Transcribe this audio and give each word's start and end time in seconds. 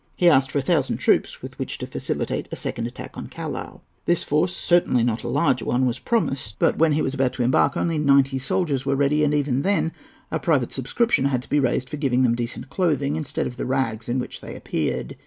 He 0.15 0.27
asked 0.27 0.49
for 0.49 0.57
a 0.57 0.63
thousand 0.63 0.97
troops 0.97 1.43
with 1.43 1.59
which 1.59 1.77
to 1.77 1.85
facilitate 1.85 2.49
a 2.51 2.55
second 2.55 2.87
attack 2.87 3.15
on 3.15 3.27
Callao. 3.27 3.81
This 4.05 4.23
force, 4.23 4.51
certainly 4.55 5.03
not 5.03 5.21
a 5.23 5.27
large 5.27 5.61
one, 5.61 5.85
was 5.85 5.99
promised, 5.99 6.57
but, 6.57 6.79
when 6.79 6.93
he 6.93 7.03
was 7.03 7.13
about 7.13 7.33
to 7.33 7.43
embark, 7.43 7.77
only 7.77 7.99
ninety 7.99 8.39
soldiers 8.39 8.83
were 8.83 8.95
ready, 8.95 9.23
and 9.23 9.31
even 9.35 9.61
then 9.61 9.91
a 10.31 10.39
private 10.39 10.71
subscription 10.71 11.25
had 11.25 11.43
to 11.43 11.49
be 11.51 11.59
raised 11.59 11.87
for 11.87 11.97
giving 11.97 12.23
them 12.23 12.33
decent 12.33 12.67
clothing 12.71 13.15
instead 13.15 13.45
of 13.45 13.57
the 13.57 13.65
rags 13.67 14.09
in 14.09 14.17
which 14.17 14.41
they 14.41 14.55
appeared. 14.55 15.17